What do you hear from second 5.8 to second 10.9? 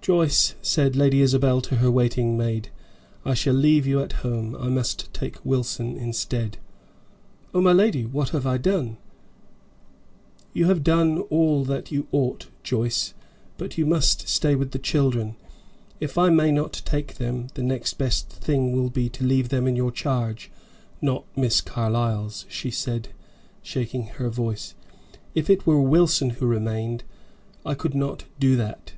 instead." "Oh, my lady! What have I done?" "You have